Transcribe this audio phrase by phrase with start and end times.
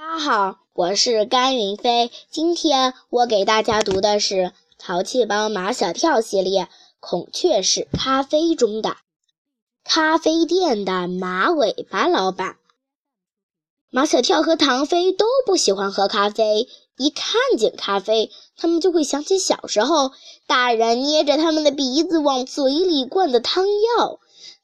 [0.00, 2.10] 大家好，我是甘云飞。
[2.30, 4.34] 今天我给大家读的是
[4.78, 6.62] 《淘气包马小跳》系列
[7.00, 8.96] 《孔雀是咖啡》中的
[9.84, 12.56] 咖啡店的马尾巴老板。
[13.90, 20.12] 马小跳和唐飞都不喜欢喝咖啡，一看见咖啡，他们就会想起小时候
[20.46, 23.66] 大人捏着他们的鼻子往嘴里灌的汤
[23.98, 24.18] 药。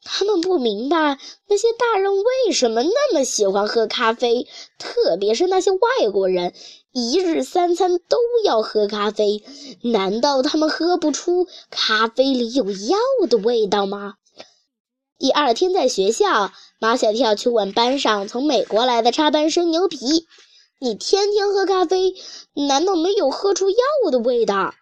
[0.09, 1.19] 他们不明白
[1.49, 4.47] 那些大人为什么那么喜欢喝咖啡，
[4.79, 6.55] 特别是那些外国人，
[6.93, 9.43] 一日三餐都要喝咖啡。
[9.83, 12.97] 难道他们喝不出咖啡里有药
[13.29, 14.15] 的味道吗？
[15.19, 19.99] 第二天在学校，马小跳去问班上从美国来的插班生牛皮
[20.79, 22.15] ：“你天天喝咖啡，
[22.55, 23.77] 难道没有喝出药
[24.11, 24.75] 的味道？”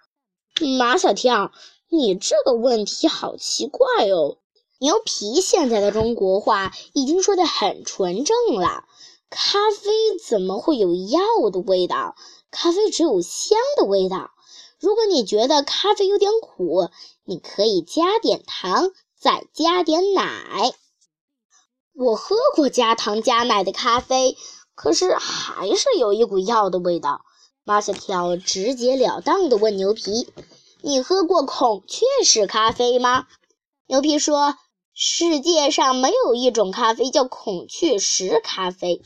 [0.78, 1.52] 马小跳，
[1.88, 4.36] 你这个问题好奇怪哦。
[4.84, 8.84] 牛皮现在的中国话已经说得很纯正了。
[9.30, 11.20] 咖啡怎么会有药
[11.50, 12.14] 的味道？
[12.50, 14.32] 咖啡只有香的味道。
[14.78, 16.90] 如果你觉得咖啡有点苦，
[17.24, 20.74] 你可以加点糖，再加点奶。
[21.94, 24.36] 我喝过加糖加奶的咖啡，
[24.74, 27.22] 可是还是有一股药的味道。
[27.64, 30.28] 马小跳直截了当地问牛皮
[30.84, 33.26] ：“你喝过孔雀式咖啡吗？”
[33.88, 34.58] 牛皮说。
[34.96, 39.02] 世界上没有一种咖啡叫孔雀石咖啡，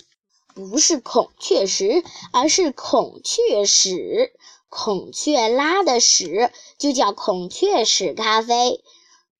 [0.54, 4.32] 不是孔雀石，而是孔雀屎。
[4.68, 8.82] 孔雀拉的屎就叫孔雀屎咖啡。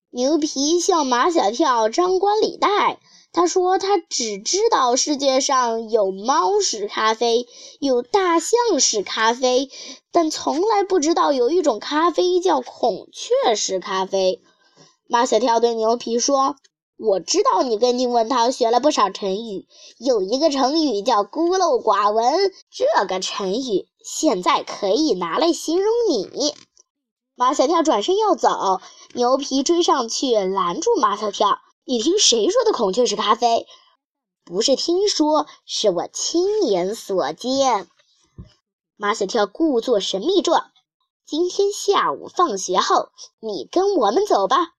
[0.09, 2.99] 牛皮向马小跳张冠李戴，
[3.31, 7.45] 他说他只知道世界上有猫屎咖啡，
[7.79, 9.69] 有大象屎咖啡，
[10.11, 14.41] 但从来不知道有一种咖啡叫孔雀石咖啡。
[15.11, 16.55] 马小跳对牛皮说
[16.95, 22.53] ：“我知道你跟宁文涛学了不少成语，有一个成语叫孤陋寡闻。
[22.69, 26.53] 这个成语现在可以拿来形容你。”
[27.35, 28.81] 马小跳转身要走，
[29.15, 33.65] 牛皮追上去拦住马小跳：“你听谁说的孔雀是咖啡？
[34.45, 37.87] 不是听说，是我亲眼所见。”
[38.95, 40.69] 马小跳故作神秘状
[41.25, 44.73] ：“今天下午放学后，你跟我们走吧。”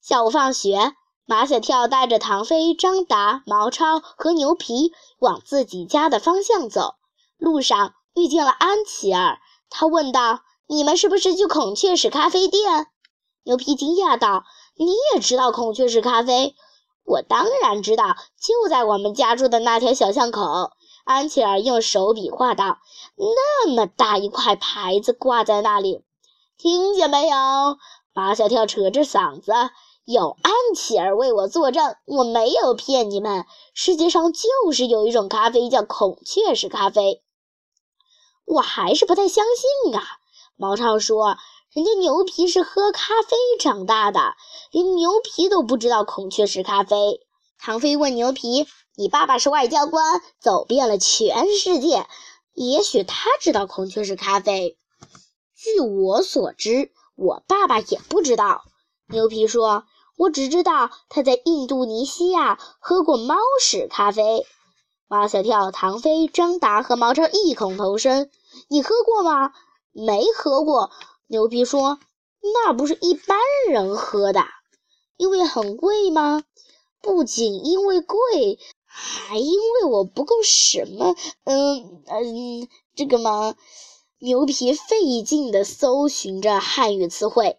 [0.00, 0.94] 下午放学，
[1.26, 6.94] 马小跳带着唐飞、张达、毛超和牛皮往自己家的方向走。
[7.36, 9.38] 路上遇见了安琪儿，
[9.68, 12.86] 他问道：“你们是不是去孔雀石咖啡店？”
[13.44, 14.44] 牛皮惊讶道
[14.78, 16.54] ：“你也知道孔雀石咖啡
[17.04, 20.70] ？”“我当然知道，就在我们家住的那条小巷口。”
[21.04, 22.78] 安琪儿用手比划道
[23.16, 26.02] ：“那么大一块牌子挂在那里，
[26.56, 27.36] 听见没有？”
[28.14, 29.52] 马小跳扯着嗓子。
[30.10, 33.44] 有安琪儿为我作证，我没有骗你们。
[33.74, 37.22] 世界上就是有一种咖啡叫孔雀石咖啡，
[38.46, 40.02] 我还是不太相信啊。
[40.56, 41.36] 毛超说
[41.74, 44.32] ：“人家牛皮是喝咖啡长大的，
[44.70, 47.20] 连牛皮都不知道孔雀石咖啡。”
[47.60, 52.06] 唐飞问牛皮：“你爸爸是外交官，走遍了全世界，
[52.54, 54.78] 也许他知道孔雀石咖啡？”
[55.54, 58.64] 据我所知，我爸爸也不知道。
[59.10, 59.84] 牛皮说。
[60.18, 64.44] 我只知道他在印度尼西亚喝过猫屎咖啡。
[65.06, 68.28] 马小跳、唐飞、张达和毛超异口同声
[68.68, 69.52] ：“你喝过吗
[69.94, 70.90] ？”“没喝过。”
[71.28, 72.00] 牛皮说
[72.42, 73.38] ：“那不是一般
[73.70, 74.44] 人喝的，
[75.16, 76.42] 因为很贵吗
[77.00, 81.14] ？”“不仅因为贵，还因为我不够什么……
[81.44, 83.54] 嗯嗯，这个嘛。”
[84.18, 87.56] 牛皮费劲地搜寻着汉语词汇，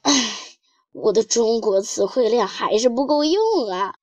[0.00, 0.40] 唉。
[0.94, 3.96] 我的中国词汇量还是不够用啊！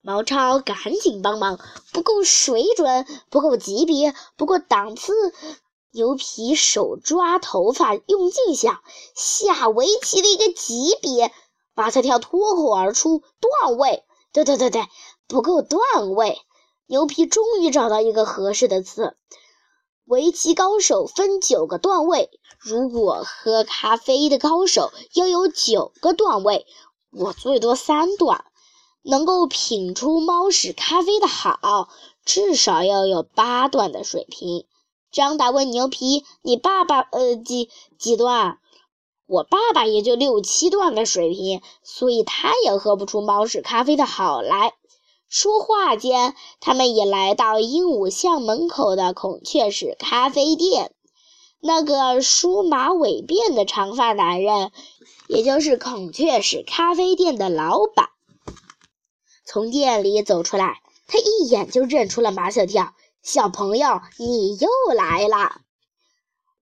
[0.00, 1.60] 毛超赶紧帮忙，
[1.92, 5.12] 不够水准，不够级别，不够档次。
[5.92, 8.82] 牛皮手抓头发，用劲想
[9.14, 11.30] 下围棋的一个级别。
[11.74, 14.86] 马小跳脱口而出：“段位。”对对对对，
[15.28, 16.40] 不够段位。
[16.86, 19.16] 牛皮终于找到一个合适的词。
[20.06, 26.66] 围棋高手分九个段位，如果喝咖啡的高手要有九个段位，
[27.10, 28.44] 我最多三段。
[29.06, 31.90] 能够品出猫屎咖啡的好，
[32.24, 34.64] 至少要有八段的水平。
[35.12, 37.68] 张达问牛皮：“你爸爸呃几
[37.98, 38.58] 几段？”
[39.28, 44.72] 我爸爸也就六七段的水平，所以他也喝不出猫屎咖啡的好来。
[45.34, 50.92] 说话间，他们也来到鹦鹉巷门口的孔雀石咖啡店。
[51.58, 54.70] 那个梳马尾辫的长发男人，
[55.26, 58.10] 也就是孔雀石咖啡店的老板，
[59.44, 60.80] 从店里走出来。
[61.08, 65.62] 他一眼就认出了马小跳，小朋友，你又来了！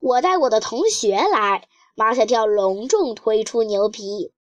[0.01, 1.69] 我带我的同学来。
[1.95, 4.33] 马小跳隆重推出牛皮，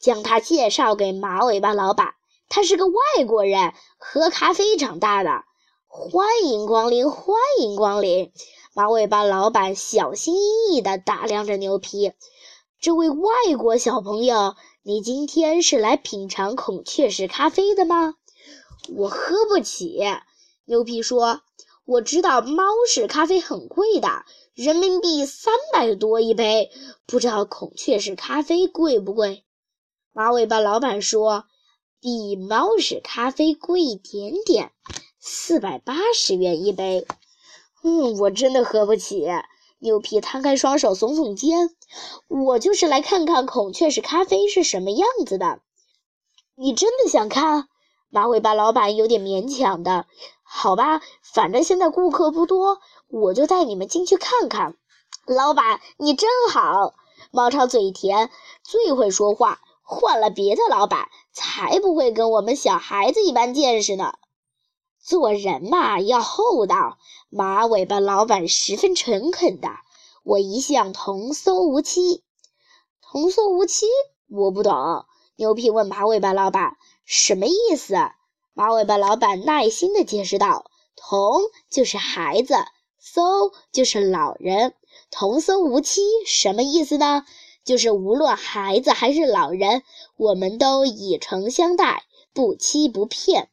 [0.00, 2.15] 将他介绍给马尾巴老板。
[2.48, 5.44] 他是个外国人，喝咖啡长大的。
[5.86, 8.32] 欢迎光临，欢迎光临！
[8.74, 12.12] 马尾巴老板小心翼翼地打量着牛皮。
[12.78, 18.14] 这位外国小朋友，你今天是来品尝孔雀石咖啡的吗？
[18.94, 20.00] 我喝不起。
[20.66, 21.40] 牛皮说
[21.86, 24.08] ：“我知道猫屎咖啡很贵的，
[24.54, 26.70] 人民币三百多一杯。
[27.06, 29.44] 不知道孔雀石咖啡贵不贵？”
[30.12, 31.46] 马尾巴老板说
[32.00, 34.72] ：“比猫屎咖啡贵一点点，
[35.18, 37.06] 四百八十元一杯。”
[37.82, 39.26] 嗯，我真的喝不起。
[39.78, 41.70] 牛皮摊开双手，耸耸肩。
[42.28, 45.60] 我就是来看看孔雀石咖啡是什么样子的。
[46.56, 47.68] 你真的想看？
[48.08, 50.06] 马尾巴老板有点勉强的。
[50.42, 52.78] 好吧，反正现在顾客不多，
[53.08, 54.76] 我就带你们进去看看。
[55.26, 56.94] 老板，你真好。
[57.30, 58.30] 猫超嘴甜，
[58.62, 59.60] 最会说话。
[59.88, 64.14] 换了别的老板，才不会跟我们小孩子一般见识呢。
[65.00, 66.98] 做人嘛，要厚道。
[67.30, 69.68] 马尾巴老板十分诚恳的。
[70.24, 72.24] 我一向童叟无欺。
[73.00, 73.86] 童叟无欺？
[74.28, 75.06] 我不懂。
[75.36, 77.94] 牛皮问马尾巴老板：“什么意思？”
[78.54, 80.64] 马尾巴老板耐心的解释道
[80.96, 82.54] ：“童就是孩子，
[83.00, 84.74] 叟就是老人。
[85.12, 87.24] 童叟无欺什么意思呢？
[87.66, 89.82] 就是无论孩子还是老人，
[90.16, 93.50] 我们都以诚相待，不欺不骗。”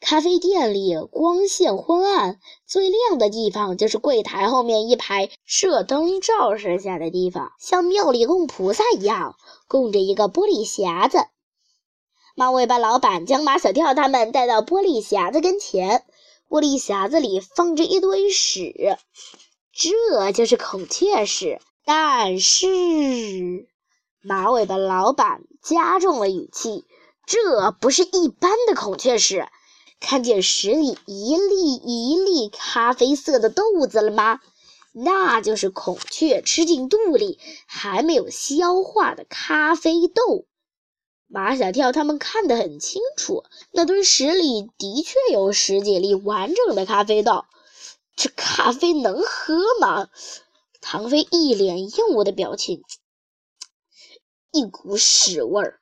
[0.00, 9.34] 咖啡店里光线昏暗，最亮的地方就是柜台后面一排射灯照射下的地方，像庙里供菩萨一样，
[9.66, 11.26] 供着一个玻璃匣子。
[12.36, 16.04] 马尾巴老板将马小跳他们带到玻璃匣子跟前，
[16.48, 18.96] 玻璃匣子里放着一堆屎，
[19.72, 21.60] 这就是孔雀屎。
[21.90, 22.66] 但是，
[24.20, 26.84] 马尾巴老板加重了语气
[27.24, 29.48] ：“这不是一般的孔雀屎。”
[29.98, 34.40] 看见屎里一粒一粒咖啡色的豆子了吗？
[34.92, 40.44] 那就是孔雀吃进肚里还没有消化的咖啡豆。
[41.26, 47.46] 马小跳他们看得很清楚，那堆屎里的确有十几粒完整的咖啡豆。
[48.14, 50.08] 这咖啡能喝吗？
[50.90, 52.82] 唐飞一脸厌恶的表情，
[54.50, 55.80] 一股屎味儿。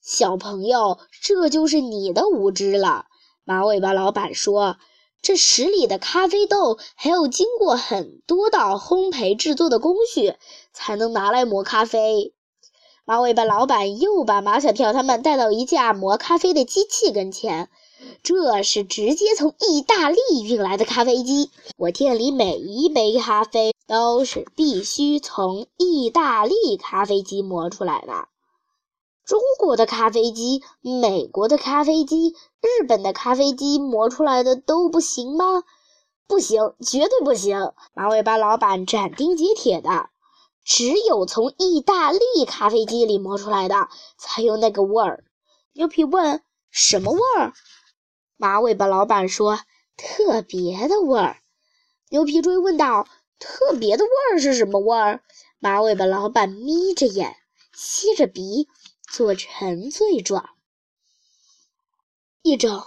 [0.00, 3.04] 小朋友，这就是你的无知了。
[3.44, 4.78] 马尾巴老板说
[5.20, 10.36] ：“这屎里的咖啡豆还要经过很多道烘焙制作的工序，
[10.72, 12.32] 才能拿来磨咖啡。”
[13.04, 17.68] 马尾巴老板又把马小跳他们带到一架磨咖啡的机器跟前，
[18.22, 21.50] 这是直接从意大利运来的咖啡机。
[21.76, 28.28] 我店里每一杯咖啡都是必须从意大利咖啡机磨出来的。
[29.24, 35.64] 中国的咖啡机、美国的咖啡机、日本的咖啡机磨出来的都不行吗？
[36.26, 37.72] 不行，绝对不行！
[37.94, 40.08] 马尾巴老板斩钉截铁的，
[40.64, 43.88] 只有从意大利咖啡机里磨出来的
[44.18, 45.24] 才有那个味儿。
[45.72, 47.52] 牛皮问：“什么味儿？”
[48.36, 49.60] 马尾巴老板说
[49.96, 51.38] ：“特别的味儿。”
[52.10, 53.06] 牛皮追问道
[53.44, 55.20] ：“特别的味儿是什么味儿？”
[55.60, 57.36] 马尾巴老板眯着眼，
[57.76, 58.68] 吸着鼻。
[59.12, 60.48] 做沉醉状，
[62.42, 62.82] 一种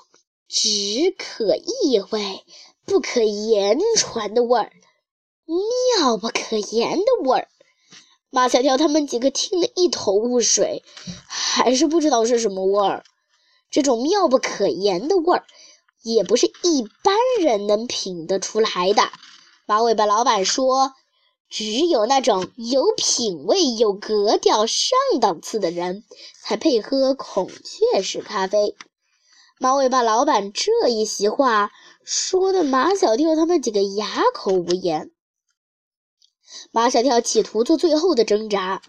[0.50, 2.44] 只可意会
[2.84, 4.74] 不可言传的味儿，
[5.46, 7.48] 妙不可言的味儿。
[8.30, 10.84] 马小跳他们几个听得一头雾水，
[11.30, 13.06] 还是不知道是什么味儿。
[13.72, 15.46] 这种妙不可言的味儿，
[16.02, 19.04] 也不是一般人能品得出来的。
[19.68, 20.96] 马尾巴老板说。
[21.50, 26.04] 只有那种有品味、有格调、上档次的人
[26.44, 28.76] 才配喝孔雀石咖啡。
[29.58, 31.72] 马尾巴老板这一席话
[32.04, 35.12] 说的马小跳他们几个哑口无言。
[36.72, 38.82] 马小跳企图做最后的挣扎：“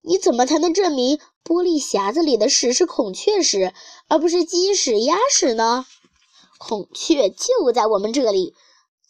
[0.00, 3.74] 你怎么才能证明玻璃匣子里的屎是孔雀屎，
[4.06, 5.84] 而不是鸡屎、鸭屎呢？”
[6.56, 8.54] 孔雀就在我们这里，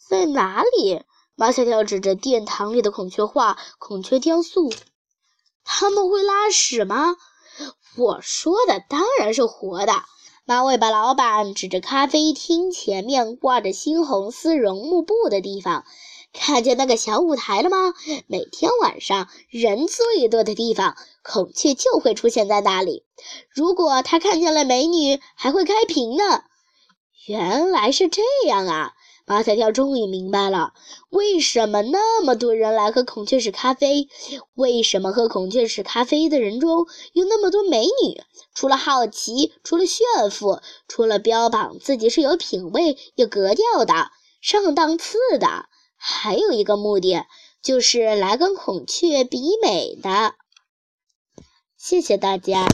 [0.07, 1.01] 在哪里？
[1.35, 4.71] 马小跳指着殿堂里的孔雀画、孔雀雕塑，
[5.65, 7.17] 他们会拉屎吗？
[7.97, 10.03] 我说的当然是活的。
[10.45, 15.83] 马尾巴老板指着咖啡厅前面挂着猩红丝绒幕布的地方，
[16.31, 17.93] 看见那个小舞台了吗？
[18.27, 23.03] 每天晚上人最多的地方，孔雀就会出现在那里。
[23.49, 26.43] 如果他看见了美女，还会开屏呢。
[27.25, 28.93] 原来是这样啊！
[29.29, 30.71] 马小跳终于明白了，
[31.09, 34.07] 为什么那么多人来喝孔雀石咖啡？
[34.53, 38.23] 为什么喝孔雀石咖啡的人中有那么多美女？
[38.53, 45.65] 除了好奇，除了炫富，除了标榜自己是有品位、有格调的、上档次的，
[45.97, 47.25] 还有一个目的，
[47.61, 50.35] 就是来跟孔雀比美的。
[51.77, 52.65] 谢谢大家。